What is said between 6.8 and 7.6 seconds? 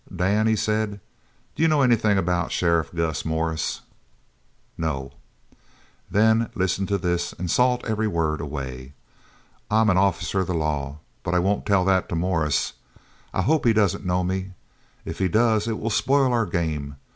to this and